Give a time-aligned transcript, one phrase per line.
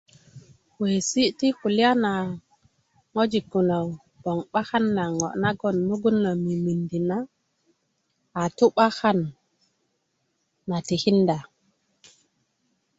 [0.73, 2.11] kuwesi ti kulya na
[3.13, 3.79] ŋojik kulo
[4.21, 7.17] bgoŋ 'bakan na ŋo nagon mugun na mimindi na
[8.41, 9.19] a tu'bakan
[10.69, 11.37] na tikinda